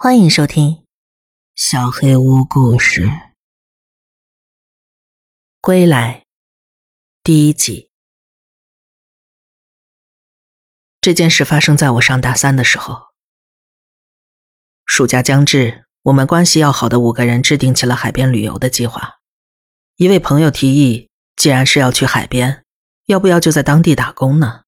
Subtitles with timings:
[0.00, 0.74] 欢迎收听
[1.56, 3.06] 《小黑屋故事》
[5.60, 6.24] 归来
[7.24, 7.90] 第一集。
[11.00, 13.08] 这件事发生在我上大三的时候。
[14.86, 19.16] 暑假将至，我们关系要好的五个人制定起了海边旅游的计划。
[19.96, 22.64] 一位朋友提议，既然是要去海边，
[23.06, 24.62] 要不要就在当地打工呢？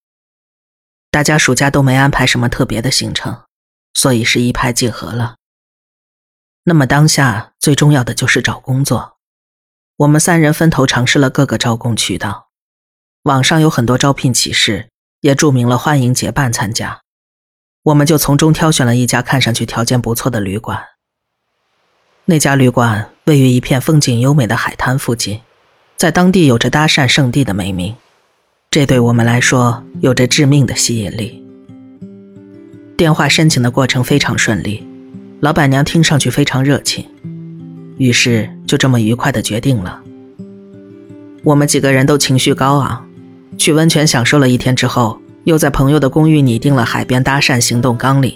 [1.12, 3.44] 大家暑假都没安排什么特别的行程。
[3.94, 5.36] 所以是一拍即合了。
[6.64, 9.16] 那么当下最重要的就是找工作。
[9.96, 12.48] 我们三人分头尝试了各个招工渠道，
[13.24, 14.88] 网上有很多招聘启事，
[15.20, 17.00] 也注明了欢迎结伴参加。
[17.82, 20.82] 我们就从中挑选了一家看上去条件不错的旅馆。
[22.26, 25.40] 那家旅馆位于一片风景优美的海滩附近，
[25.96, 27.96] 在当地有着搭讪圣地的美名，
[28.70, 31.49] 这对我们来说有着致命的吸引力。
[33.00, 34.86] 电话申请的过程非常顺利，
[35.40, 37.02] 老板娘听上去非常热情，
[37.96, 40.02] 于是就这么愉快的决定了。
[41.42, 43.08] 我们几个人都情绪高昂，
[43.56, 48.34] 去温泉享受了一天之后，又在朋友的公寓拟定了海边搭讪行动纲领。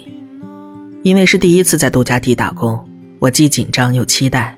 [1.03, 4.57] 因为是第一次在度假地打工，我既紧张又期待。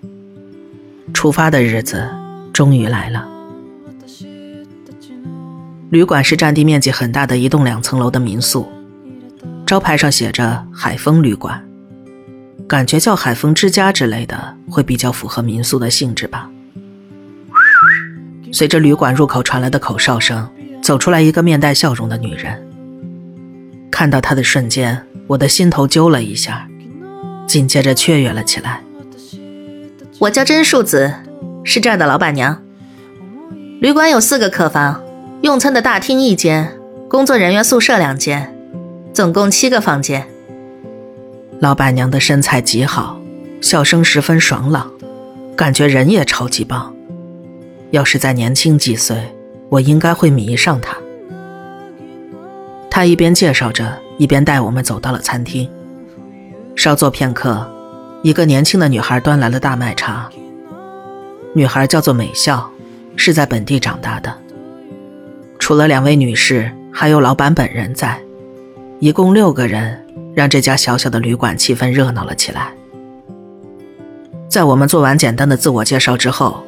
[1.14, 2.10] 出发的日子
[2.54, 3.28] 终于来了。
[5.90, 8.66] 旅馆是占地面积很大的一栋两层楼的民宿。
[9.68, 11.62] 招牌上写着“海风旅馆”，
[12.70, 16.50] 感觉叫“海风之家”之类的会比较符合民宿的性质吧。
[18.54, 20.48] 随着旅馆入口传来的口哨声，
[20.82, 22.66] 走出来一个面带笑容的女人。
[23.92, 26.66] 看到她的瞬间，我的心头揪了一下，
[27.46, 28.82] 紧接着雀跃了起来。
[30.20, 31.14] 我叫甄树子，
[31.66, 32.64] 是这儿的老板娘。
[33.82, 35.04] 旅馆有四个客房，
[35.42, 36.72] 用餐的大厅一间，
[37.10, 38.54] 工作人员宿舍两间。
[39.18, 40.28] 总共七个房间。
[41.60, 43.20] 老板娘的身材极好，
[43.62, 44.92] 笑声十分爽朗，
[45.56, 46.94] 感觉人也超级棒。
[47.90, 49.18] 要是再年轻几岁，
[49.70, 50.96] 我应该会迷上她。
[52.92, 55.68] 她一边介绍着，一边带我们走到了餐厅。
[56.76, 57.68] 稍作片刻，
[58.22, 60.30] 一个年轻的女孩端来了大麦茶。
[61.56, 62.70] 女孩叫做美笑，
[63.16, 64.32] 是在本地长大的。
[65.58, 68.16] 除了两位女士，还有老板本人在。
[69.00, 70.04] 一共六个人，
[70.34, 72.74] 让这家小小的旅馆气氛热闹了起来。
[74.50, 76.64] 在我们做完简单的自我介绍之后，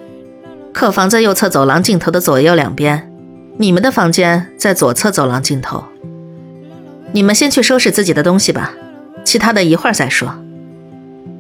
[0.72, 3.12] 客房在右侧走廊尽头的左右两边，
[3.57, 5.84] 你们的房间在左侧走廊尽头。
[7.13, 8.73] 你们先去收拾自己的东西吧，
[9.23, 10.31] 其他的一会儿再说。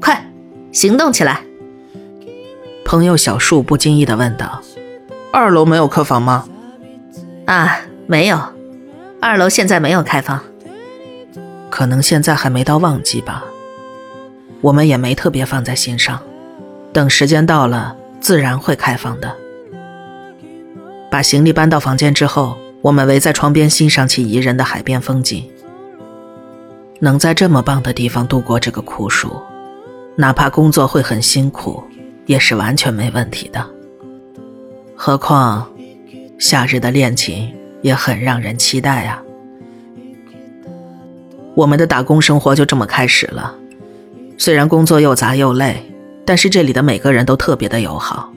[0.01, 0.25] 快，
[0.71, 1.41] 行动起来！
[2.83, 4.61] 朋友小树不经意的问道
[5.31, 6.45] ：“二楼没有客房吗
[7.45, 8.39] ？”“啊，没有，
[9.21, 10.39] 二楼现在没有开放。”
[11.69, 13.45] 可能现在还没到旺季吧，
[14.61, 16.19] 我们也没特别放在心上，
[16.91, 19.35] 等时间到了，自然会开放的。
[21.11, 25.49] 把行李搬到房间之后，我们围在窗边欣赏起宜人的海边风景。
[26.99, 29.31] 能在这么棒的地方度过这个酷暑，
[30.15, 31.81] 哪怕工作会很辛苦，
[32.25, 33.65] 也是完全没问题的。
[34.95, 35.71] 何况，
[36.37, 39.23] 夏日的恋情也很让人期待啊。
[41.59, 43.53] 我们的打工生活就这么开始了，
[44.37, 45.91] 虽然工作又杂又累，
[46.25, 48.31] 但是这里的每个人都特别的友好，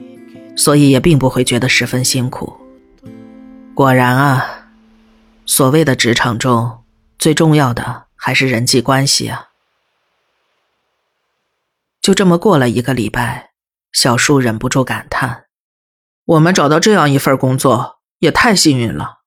[0.57, 2.57] 所以也并不会觉得十分辛苦。
[3.73, 4.67] 果然啊，
[5.45, 6.83] 所谓的职场中
[7.17, 9.51] 最重要的还是人际关系啊。
[12.01, 13.51] 就这么过了一个礼拜，
[13.93, 15.45] 小树忍不住感叹
[16.35, 19.19] ：“我们找到这样一份工作也太幸运了。”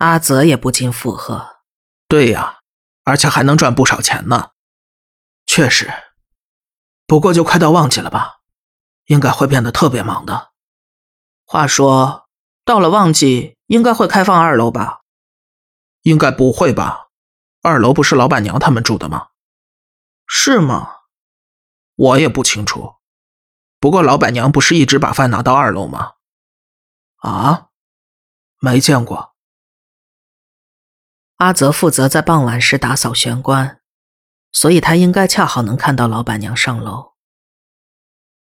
[0.00, 1.56] 阿泽也不禁附和
[2.08, 2.60] ：“对呀。”
[3.04, 4.50] 而且还能赚不少钱呢，
[5.46, 5.92] 确实。
[7.06, 8.40] 不过就快到旺季了吧，
[9.06, 10.52] 应该会变得特别忙的。
[11.44, 12.28] 话说，
[12.64, 15.00] 到了旺季应该会开放二楼吧？
[16.02, 17.08] 应该不会吧？
[17.60, 19.28] 二楼不是老板娘他们住的吗？
[20.26, 20.88] 是吗？
[21.94, 22.94] 我也不清楚。
[23.78, 26.12] 不过老板娘不是一直把饭拿到二楼吗？
[27.16, 27.68] 啊？
[28.58, 29.31] 没见过。
[31.42, 33.80] 阿泽负责在傍晚时打扫玄关，
[34.52, 37.14] 所以他应该恰好能看到老板娘上楼。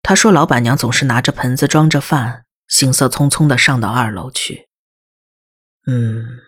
[0.02, 4.68] 他说：“老板娘总是拿着盆子装着饭，行色匆匆的上到二楼去。”
[5.88, 6.40] 嗯，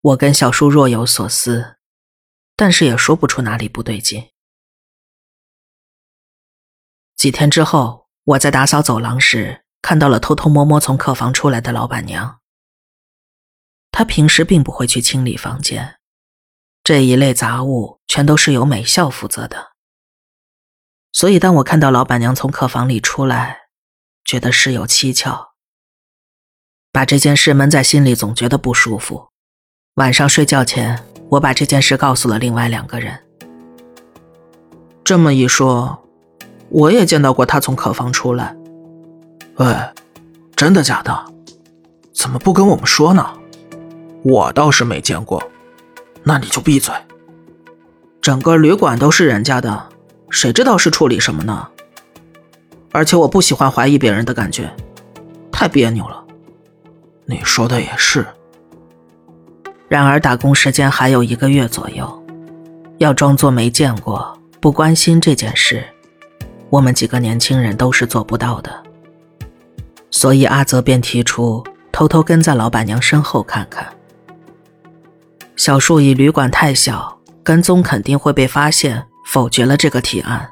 [0.00, 1.76] 我跟小叔若有所思，
[2.56, 4.30] 但是也说不出哪里不对劲。
[7.14, 12.40] 几天之后，我在打扫走廊时，看到了偷偷摸摸从客房出来的老板娘。
[13.98, 15.96] 他平时并不会去清理房间，
[16.84, 19.68] 这一类杂物全都是由美校负责的。
[21.12, 23.56] 所以，当我看到老板娘从客房里出来，
[24.22, 25.54] 觉得事有蹊跷。
[26.92, 29.28] 把这件事闷在心里，总觉得不舒服。
[29.94, 33.24] 晚上睡觉前，我把这件事告诉了另外两个人。
[35.02, 36.06] 这么一说，
[36.68, 38.54] 我也见到过他从客房出来。
[39.54, 39.74] 喂，
[40.54, 41.32] 真的假的？
[42.12, 43.35] 怎么不跟我们说呢？
[44.28, 45.40] 我倒是没见过。
[46.24, 46.92] 那你就闭嘴。
[48.20, 49.88] 整个旅馆都是人家的，
[50.30, 51.68] 谁知道是处理什么呢？
[52.90, 54.68] 而且我不喜欢怀疑别人的感觉，
[55.52, 56.24] 太别扭了。
[57.24, 58.26] 你说的也是。
[59.88, 62.26] 然而，打工时间还有一个月左右，
[62.98, 65.84] 要装作没见过、不关心这件事，
[66.68, 68.82] 我们几个年轻人都是做不到的。
[70.10, 71.62] 所以阿泽便提出
[71.92, 73.86] 偷偷跟在老板娘身后看看。
[75.56, 80.50] 小树以旅馆太小，跟踪肯定会被发现，否决了这个提案。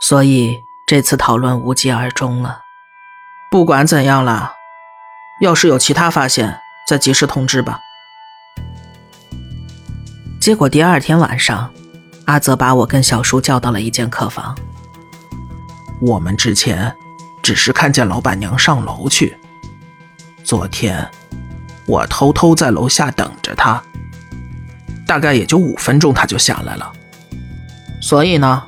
[0.00, 2.60] 所以这次讨论无疾而终了。
[3.50, 4.52] 不管怎样了。
[5.40, 7.80] 要是有其他发现，再及时通知吧。
[10.40, 11.72] 结果第二天晚上，
[12.26, 14.56] 阿泽把我跟小叔叫到了一间客房。
[16.00, 16.94] 我们之前
[17.42, 19.36] 只是看见老板娘上楼去，
[20.44, 21.10] 昨天
[21.86, 23.82] 我偷偷在楼下等着他，
[25.06, 26.92] 大概也就五分钟，他就下来了。
[28.00, 28.62] 所以呢，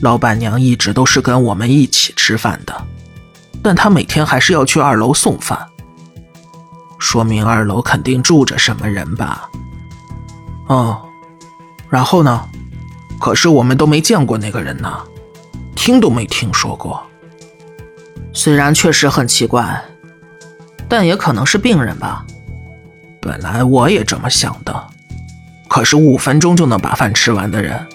[0.00, 2.86] 老板娘一直都是跟我们一起吃饭的。
[3.62, 5.66] 但他每天还是要去二楼送饭，
[6.98, 9.48] 说明二楼肯定住着什么人吧？
[10.68, 11.00] 哦，
[11.88, 12.48] 然后呢？
[13.20, 15.00] 可是我们都没见过那个人呢，
[15.74, 17.02] 听都没听说过。
[18.34, 19.82] 虽然确实很奇怪，
[20.88, 22.24] 但也可能是病人吧。
[23.20, 24.88] 本来我也这么想的，
[25.68, 27.86] 可是五分钟就能把饭吃完的人，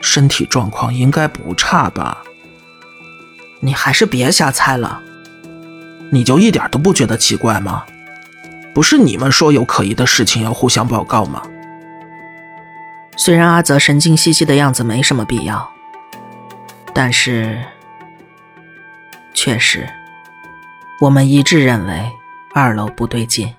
[0.00, 2.18] 身体状况应该不差吧？
[3.60, 5.00] 你还是别瞎猜了，
[6.12, 7.84] 你就一点都不觉得奇怪吗？
[8.74, 11.42] 不是你们说有可疑的事情要互相报告吗？
[13.16, 15.68] 虽然阿泽神经兮兮的样子没什么必要，
[16.94, 17.60] 但是
[19.34, 19.88] 确实，
[21.00, 22.12] 我们一致认为
[22.52, 23.54] 二楼不对劲。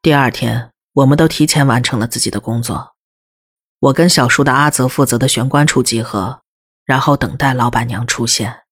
[0.00, 2.94] 第二天，我们都提前完成了自己的工作。
[3.80, 6.42] 我跟小叔的阿泽负责的玄关处集合，
[6.84, 8.62] 然后等待老板娘出现。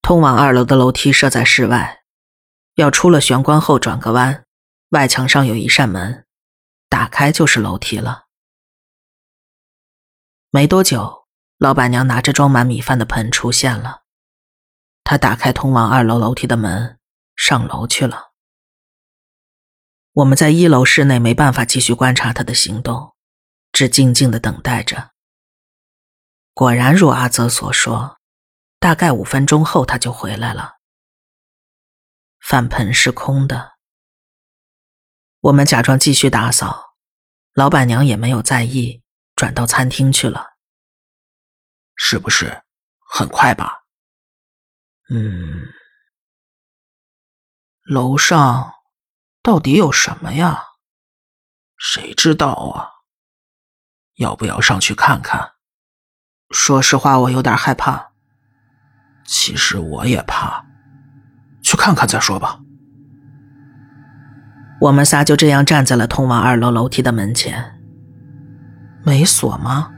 [0.00, 2.04] 通往二楼的楼梯设在室外，
[2.76, 4.44] 要出了玄关后转个弯，
[4.90, 6.24] 外墙上有一扇门，
[6.88, 8.26] 打开就是楼梯了。
[10.50, 11.23] 没多久，
[11.58, 14.02] 老板娘拿着装满米饭的盆出现了，
[15.04, 16.98] 她打开通往二楼楼梯的门，
[17.36, 18.32] 上楼去了。
[20.12, 23.14] 我们在一楼室内没办法继续观察他的行动，
[23.72, 25.10] 只静静的等待着。
[26.52, 28.18] 果然如阿泽所说，
[28.78, 30.74] 大概五分钟后他就回来了。
[32.40, 33.72] 饭盆是空的。
[35.40, 36.94] 我们假装继续打扫，
[37.54, 39.02] 老板娘也没有在意，
[39.34, 40.53] 转到餐厅去了。
[41.96, 42.62] 是不是
[43.08, 43.84] 很快吧？
[45.10, 45.68] 嗯，
[47.84, 48.72] 楼上。
[49.42, 50.62] 到底有什么呀？
[51.76, 52.88] 谁知道啊？
[54.16, 55.52] 要不要上去看看？
[56.50, 58.12] 说实话，我有点害怕。
[59.26, 60.64] 其实我也怕，
[61.62, 62.60] 去看看再说吧。
[64.80, 67.82] 我们仨就这样站在了通往二楼楼梯的门前。
[69.04, 69.93] 没锁吗？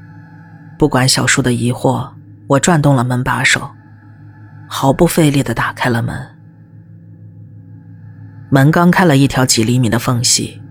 [0.78, 2.10] 不管小叔的疑惑，
[2.46, 3.70] 我转动了门把手，
[4.68, 6.14] 毫不费力的打开了门。
[8.50, 10.62] 门刚开了一条几厘米的缝隙，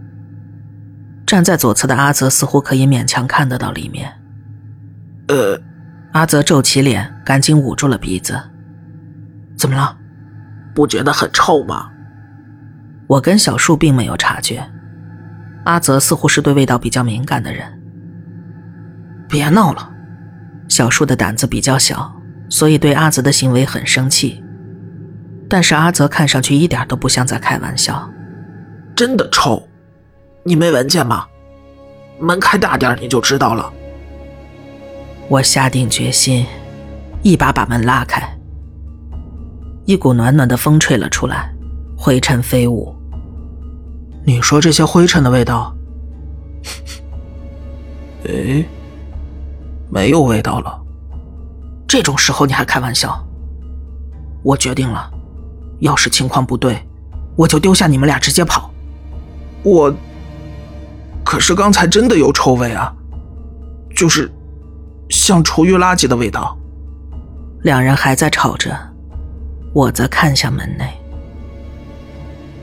[1.25, 4.13] 站在左侧的阿泽似乎可以勉强看得到里面。
[5.27, 5.59] 呃，
[6.13, 8.39] 阿泽皱起脸，赶紧捂住了鼻子。
[9.57, 9.97] 怎么了？
[10.73, 11.89] 不觉得很臭吗？
[13.07, 14.63] 我跟小树并没有察觉，
[15.63, 17.65] 阿泽似乎是对味道比较敏感的人。
[19.27, 19.91] 别闹了，
[20.67, 22.13] 小树的胆子比较小，
[22.49, 24.43] 所以对阿泽的行为很生气。
[25.47, 28.09] 但是阿泽看上去一点都不像在开玩笑，
[28.95, 29.67] 真的臭，
[30.43, 31.25] 你没闻见吗？
[32.19, 33.71] 门开大点你就知道了。
[35.27, 36.45] 我下定决心，
[37.21, 38.21] 一把把门拉开，
[39.85, 41.53] 一股暖暖的风吹了出来，
[41.97, 42.95] 灰尘飞舞。
[44.23, 45.75] 你说这些灰尘的味道？
[48.27, 48.65] 哎，
[49.95, 50.77] 没有味道了。
[51.87, 53.17] 这种时候你还开玩笑？
[54.43, 55.09] 我决定了。
[55.79, 56.85] 要是情况不对，
[57.37, 58.69] 我就丢下你们俩直接跑。
[59.63, 59.93] 我，
[61.23, 62.93] 可是刚才真的有臭味啊，
[63.95, 64.29] 就是
[65.09, 66.57] 像厨余垃圾的味道。
[67.61, 68.77] 两人还在吵着，
[69.73, 70.93] 我则看向门内。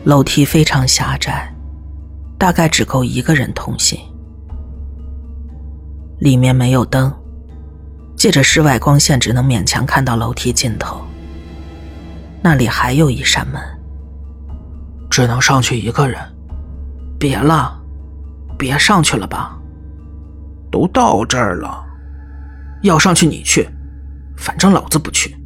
[0.05, 1.51] 楼梯非常狭窄，
[2.39, 3.99] 大概只够一个人通行。
[6.19, 7.13] 里面没有灯，
[8.23, 11.05] 借着室外光线，只能勉强看到楼梯尽头。
[12.41, 13.61] 那里还有一扇门，
[15.11, 16.17] 只能上去一个人。
[17.19, 17.77] 别了，
[18.57, 19.59] 别上去了吧。
[20.71, 21.85] 都到这儿了，
[22.83, 23.69] 要上去你去，
[24.37, 25.37] 反正老子不去。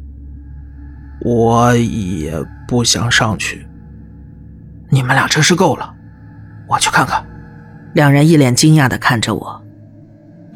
[1.21, 2.31] 我也
[2.67, 3.65] 不想上去。
[4.91, 5.95] 你们俩真是够了，
[6.69, 7.25] 我去看看。
[7.95, 9.63] 两人一脸惊讶的看着我。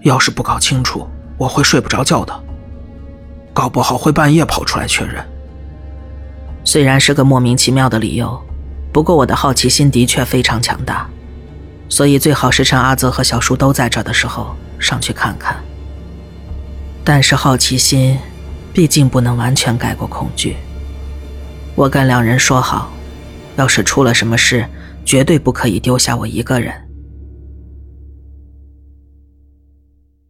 [0.04, 1.10] 要是不搞清楚，
[1.42, 2.44] 我会睡不着觉的。
[3.52, 5.16] 搞不好会半夜跑出来确认。
[6.64, 8.40] 虽然是个莫名其妙的理由，
[8.94, 11.10] 不过我的好奇心的确非常强大，
[11.90, 15.56] 所以最好是趁阿泽和小叔都在这的时候上去看看。
[17.04, 18.20] 但是好奇心，
[18.72, 20.58] 毕竟不能完全盖过恐惧。
[21.74, 22.92] 我跟两人说好，
[23.56, 24.64] 要是出了什么事，
[25.04, 26.72] 绝对不可以丢下我一个人。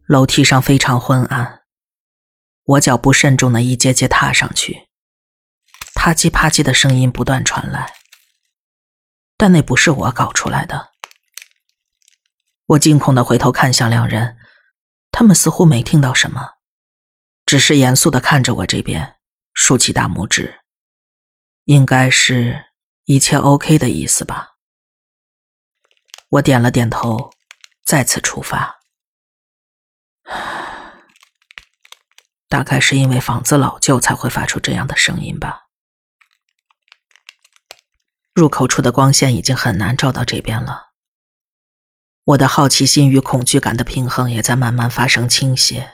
[0.06, 1.62] 楼梯上非常昏暗，
[2.64, 4.88] 我脚步慎重的一阶阶踏上去，
[5.94, 7.94] 啪叽啪叽的声音不断传来，
[9.36, 10.90] 但那不是我搞出来的。
[12.66, 14.38] 我惊恐的回头看向两人，
[15.12, 16.54] 他们似乎没听到什么，
[17.46, 19.16] 只是严肃的看着我这边，
[19.54, 20.60] 竖起大拇指，
[21.64, 22.66] 应该是
[23.04, 24.56] 一切 OK 的意思吧。
[26.28, 27.30] 我点了点头，
[27.84, 28.81] 再次出发。
[32.48, 35.68] 大概是因为房子老旧，才会发出这样的声音吧。
[38.34, 40.92] 入口处的光线已经很难照到这边了。
[42.24, 45.92] 我的好奇心与恐惧感的平衡也在慢慢发生倾斜，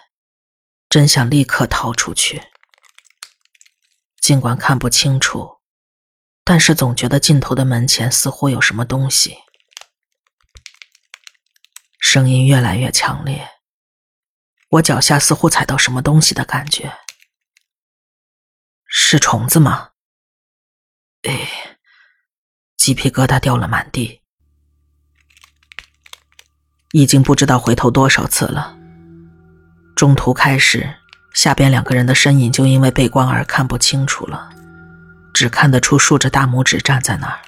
[0.88, 2.42] 真想立刻逃出去。
[4.20, 5.58] 尽管看不清楚，
[6.44, 9.38] 但是总觉得尽头的门前似乎有什么东西。
[11.98, 13.57] 声音越来越强烈。
[14.70, 16.92] 我脚下似乎踩到什么东西的感觉，
[18.86, 19.92] 是虫子吗？
[21.22, 21.78] 哎，
[22.76, 24.20] 鸡皮疙瘩掉了满地，
[26.92, 28.76] 已经不知道回头多少次了。
[29.96, 30.96] 中途开始，
[31.32, 34.50] 下边两个人的身影就因为背光而看不清楚了，
[35.32, 37.40] 只看得出竖着大拇指站在那儿。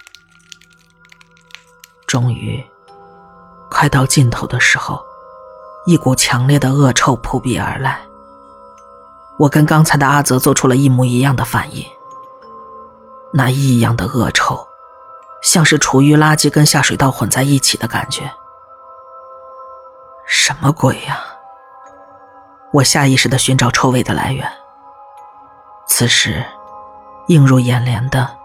[2.06, 2.64] 终于，
[3.70, 5.09] 快到尽头的时候。
[5.86, 8.00] 一股强烈的恶臭扑鼻而来，
[9.38, 11.84] 我跟刚才的阿泽做出了一模一样的反应。
[13.32, 14.68] 那异样的恶臭，
[15.42, 18.30] 像是厨余垃圾跟下水道混在一起的感觉。
[20.26, 21.24] 什么鬼呀！
[22.72, 24.50] 我下意识的寻找臭味的来源。
[25.88, 26.44] 此时，
[27.28, 28.36] 映入眼帘的，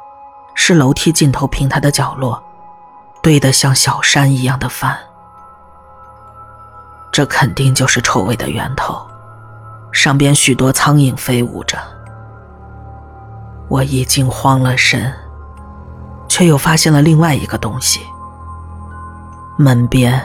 [0.55, 2.41] 是楼梯尽头平台的角落，
[3.21, 4.97] 堆得像小山一样的饭。
[7.15, 9.01] 这肯定就是臭味的源头，
[9.93, 11.77] 上边许多苍蝇飞舞着。
[13.69, 15.13] 我已经慌了神，
[16.27, 18.01] 却又发现了另外一个东西。
[19.57, 20.21] 门边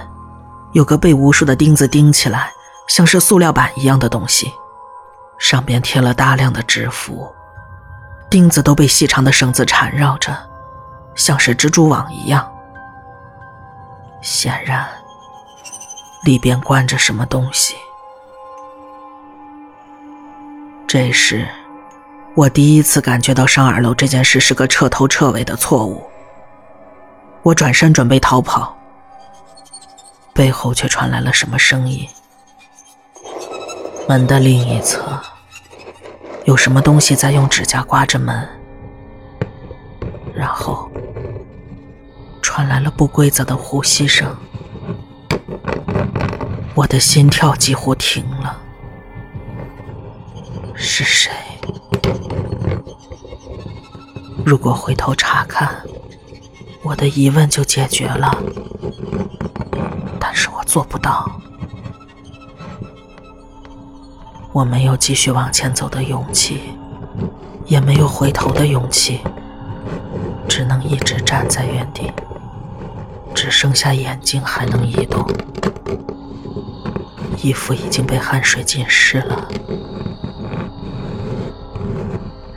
[0.73, 2.51] 有个被无数的钉子钉起来，
[2.89, 4.53] 像是塑料板一样的东西，
[5.39, 7.33] 上边贴了大量的纸符，
[8.29, 10.37] 钉子都被细长的绳子缠绕着，
[11.15, 12.53] 像是蜘蛛网一样。
[14.21, 14.89] 显然。
[16.23, 17.75] 里边关着什么东西？
[20.87, 21.49] 这时，
[22.35, 26.03] 我第一次感觉到上二楼这件事是个彻头彻尾的错误。
[27.43, 28.77] 我转身准备逃跑，
[30.35, 32.07] 背后却传来了什么声音？
[34.07, 35.19] 门的另一侧，
[36.45, 38.47] 有什么东西在用指甲刮着门，
[40.35, 40.91] 然后
[42.43, 44.37] 传来了不规则的呼吸声。
[46.75, 48.59] 我的心跳几乎停了。
[50.75, 51.33] 是谁？
[54.45, 55.83] 如果回头查看，
[56.83, 58.37] 我的疑问就解决了。
[60.19, 61.31] 但是我做不到。
[64.53, 66.61] 我没有继续往前走的勇气，
[67.67, 69.21] 也没有回头的勇气，
[70.49, 72.11] 只能一直站在原地，
[73.35, 75.25] 只剩下眼睛还能移动。
[77.43, 79.49] 衣服已经被汗水浸湿了，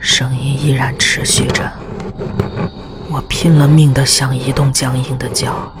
[0.00, 1.72] 声音依然持续着。
[3.10, 5.72] 我拼了命的想移动僵硬的脚，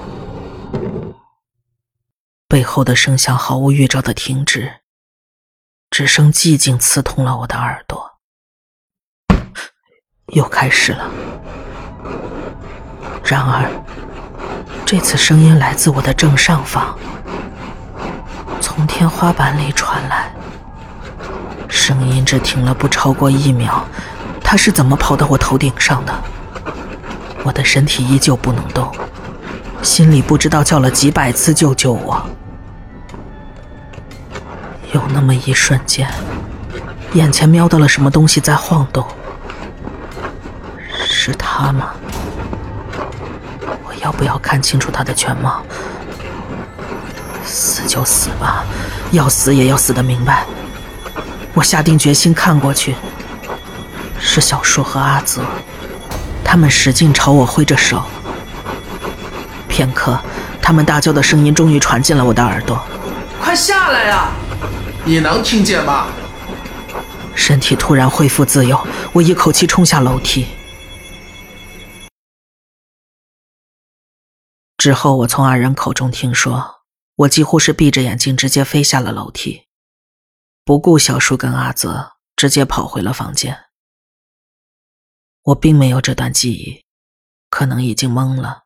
[2.48, 4.72] 背后的声响毫无预兆的停止，
[5.90, 8.12] 只剩寂静刺痛了我的耳朵。
[10.28, 11.10] 又开始了，
[13.24, 13.70] 然而
[14.86, 16.98] 这次声音来自我的正上方，
[18.64, 20.32] 从天花板里传来。
[21.68, 23.84] 声音只停了不超过一秒，
[24.42, 26.14] 他是怎么跑到我头顶上的？
[27.42, 28.90] 我的身体依旧不能动，
[29.82, 32.24] 心里不知道叫了几百次“救救我”。
[34.92, 36.08] 有那么一瞬间，
[37.12, 39.06] 眼前瞄到了什么东西在晃动，
[41.06, 41.90] 是他吗？
[43.84, 45.62] 我要不要看清楚他的全貌？
[47.44, 48.64] 死就死吧，
[49.12, 50.46] 要死也要死的明白。
[51.52, 52.96] 我下定决心看过去，
[54.18, 55.42] 是小树和阿泽，
[56.44, 58.02] 他们使劲朝我挥着手。
[59.68, 60.18] 片刻，
[60.62, 62.80] 他们大叫的声音终于传进了我的耳朵
[63.40, 64.28] ：“快下来呀！
[65.04, 66.06] 你能听见吗？”
[67.34, 68.80] 身体突然恢复自由，
[69.12, 70.46] 我一口气冲下楼梯。
[74.78, 76.82] 之后，我从二人口中听说，
[77.16, 79.68] 我几乎是闭着眼睛直接飞下了楼梯。
[80.64, 83.66] 不顾小叔跟阿泽，直接跑回了房间。
[85.42, 86.84] 我并没有这段记忆，
[87.50, 88.64] 可能已经懵了，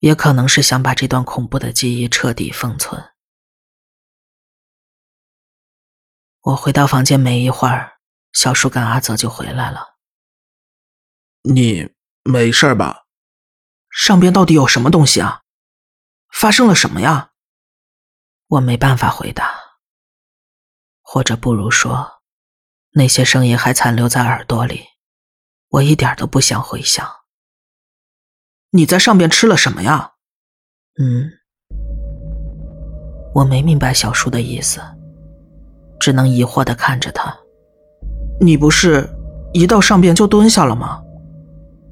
[0.00, 3.12] 也可能是想把这段恐怖的记忆彻底封存。
[6.40, 8.00] 我回到房间没一会儿，
[8.32, 9.98] 小叔跟阿泽就回来了。
[11.42, 11.94] 你
[12.24, 13.04] 没事吧？
[13.88, 15.42] 上边到底有什么东西啊？
[16.32, 17.29] 发生了什么呀？
[18.50, 19.52] 我没办法回答。
[21.02, 22.20] 或者不如说，
[22.92, 24.84] 那些声音还残留在耳朵里，
[25.68, 27.08] 我一点都不想回想。
[28.70, 30.12] 你在上边吃了什么呀？
[31.00, 31.30] 嗯，
[33.34, 34.80] 我没明白小叔的意思，
[35.98, 37.36] 只能疑惑的看着他。
[38.40, 39.08] 你不是
[39.52, 41.02] 一到上边就蹲下了吗？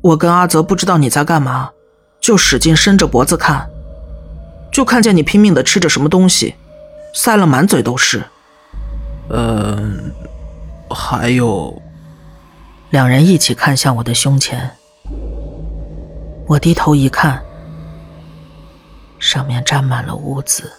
[0.03, 1.73] 我跟阿泽不知道你在干嘛，
[2.21, 3.69] 就使劲伸着脖子看，
[4.79, 6.55] 就看见你拼命的吃着什么东西，
[7.13, 8.23] 塞了满嘴都是。
[9.29, 10.15] 嗯，
[10.89, 11.83] 还有，
[12.91, 14.71] 两人一起看向我的胸前。
[16.47, 17.43] 我低头一看，
[19.19, 20.71] 上面沾满了污渍，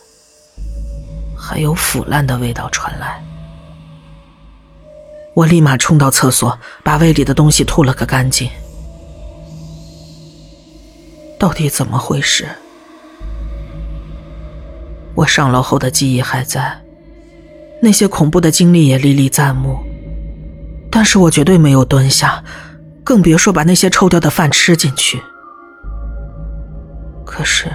[1.38, 3.22] 还有腐烂的味道传来。
[5.34, 8.50] 我立马冲到厕所，把胃里的东西吐了个干净。
[11.38, 12.48] 到底怎么回事？
[15.20, 16.82] 我上楼后的记忆还在。
[17.82, 19.80] 那些恐怖的经历也历历在目，
[20.90, 22.44] 但是我绝对没有蹲下，
[23.04, 25.22] 更别说把那些臭掉的饭吃进去。
[27.26, 27.70] 可是，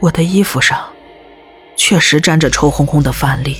[0.00, 0.78] 我的衣服上
[1.76, 3.58] 确实沾着臭烘烘的饭粒，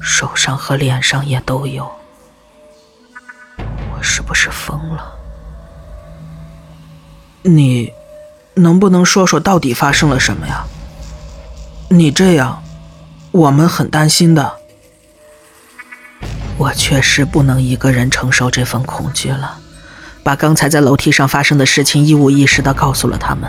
[0.00, 1.90] 手上和脸上也都有。
[3.92, 5.12] 我是不是疯了？
[7.42, 7.92] 你
[8.60, 10.64] 能不能说说到底发生了什么呀？
[11.88, 12.62] 你这样。
[13.32, 14.54] 我们很担心的，
[16.58, 19.56] 我确实不能一个人承受这份恐惧了。
[20.24, 23.48] 把刚才在楼梯上发生的事情一五一十的告诉了他们。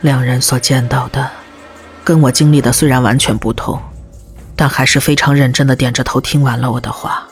[0.00, 1.30] 两人所见到的，
[2.02, 3.80] 跟我经历的虽然完全不同，
[4.56, 7.22] 但还是非常认真的点着头听完了我的话。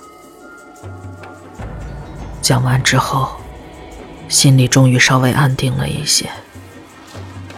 [2.41, 3.29] 讲完之后，
[4.35, 6.29] 心里终于稍微安定了一些，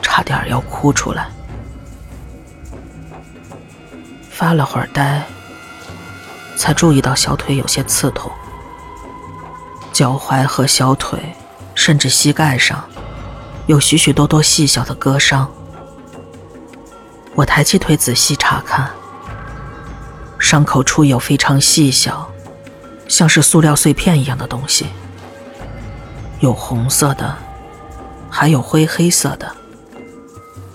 [0.02, 1.26] 差点要哭出来。
[4.30, 5.22] 发了会儿呆，
[6.54, 8.30] 才注意到小腿有些刺痛，
[9.90, 11.18] 脚踝和小腿，
[11.74, 12.84] 甚至膝盖上，
[13.64, 15.50] 有许许多多细小的割伤。
[17.34, 18.90] 我抬起腿仔细查看，
[20.38, 22.30] 伤口处有非常细小，
[23.08, 24.88] 像是塑料碎片一样的东西，
[26.40, 27.36] 有红色的，
[28.30, 29.56] 还有灰黑色的。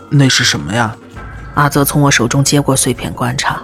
[0.09, 0.95] 那是什么呀？
[1.53, 3.61] 阿泽从我手中接过碎片观察，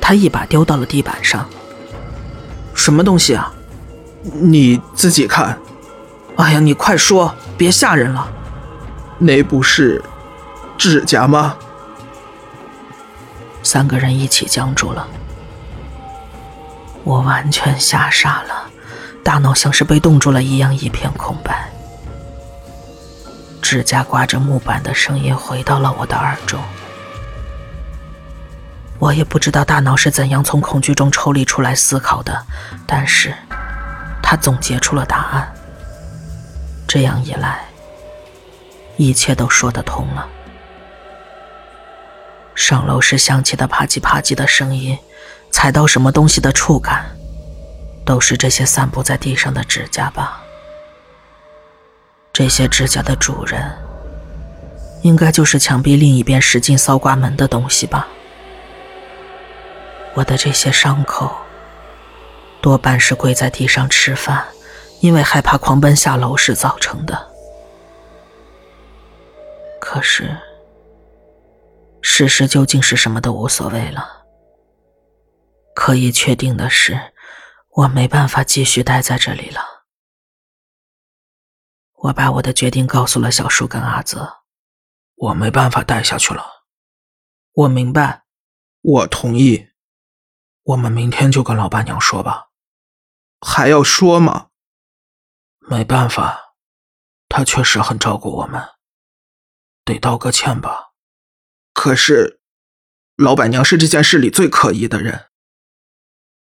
[0.00, 1.48] 他一把丢到了地板上。
[2.74, 3.52] 什么东西啊？
[4.22, 5.58] 你自己看。
[6.36, 8.28] 哎呀，你快说，别吓人了。
[9.18, 10.04] 那不是
[10.76, 11.56] 指甲吗？
[13.62, 15.08] 三个人一起僵住了。
[17.02, 18.65] 我完全吓傻了，
[19.26, 21.68] 大脑像是被冻住了一样一片空白。
[23.60, 26.62] 指甲刮着木板的声音回到了我的耳中。
[29.00, 32.40] 我也不知道大脑是怎样从恐惧中抽离出来思考的，
[32.86, 33.34] 但是，
[34.22, 35.52] 他总结出了答案。
[36.86, 37.64] 这样一来，
[38.96, 40.24] 一切都说得通了。
[42.54, 44.96] 上楼时响起的啪叽啪叽的声音，
[45.50, 47.04] 踩到什么东西的触感，
[48.06, 50.40] 都是这些散布在地上的指甲吧？
[52.32, 53.76] 这些指甲的主人，
[55.02, 58.06] 应该就是墙壁另一边使劲骚刮门的东西吧？
[60.14, 61.34] 我的这些伤口，
[62.60, 64.44] 多半是跪在地上吃饭，
[65.00, 67.26] 因为害怕狂奔下楼时造成的。
[69.80, 70.36] 可是，
[72.00, 74.24] 事实究竟是什么都无所谓了。
[75.74, 76.98] 可以确定的是，
[77.76, 79.60] 我没办法继续待在这里了。
[81.92, 84.44] 我把我的决定告诉了小叔跟阿泽，
[85.14, 86.64] 我没办法待下去了。
[87.52, 88.24] 我明白，
[88.80, 89.68] 我同意。
[90.62, 92.48] 我们明天就跟老板娘说吧，
[93.40, 94.48] 还要说吗？
[95.58, 96.54] 没办法，
[97.28, 98.70] 她确实很照顾我们，
[99.84, 100.92] 得道个歉吧。
[101.74, 102.40] 可是，
[103.16, 105.28] 老板娘是这件事里最可疑的人。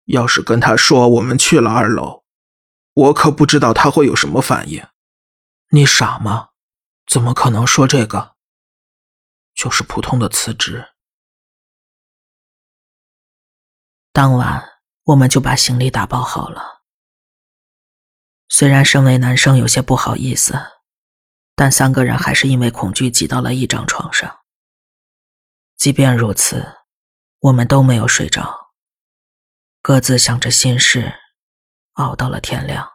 [0.06, 2.24] 要是跟他说我们去了二楼，
[2.94, 4.86] 我可不知道他会有什么反应。
[5.70, 6.50] 你傻吗？
[7.08, 8.36] 怎么可能说这个？
[9.54, 10.90] 就是普通的辞职。
[14.12, 16.84] 当晚，我们就把行李打包好了。
[18.48, 20.54] 虽然身为男生有些不好意思，
[21.56, 24.42] 但三个人还是因为恐惧挤到了一张床上。
[25.76, 26.78] 即便如此，
[27.40, 28.63] 我们都没有睡着，
[29.84, 31.14] 各自想着心事，
[31.96, 32.93] 熬到了天亮。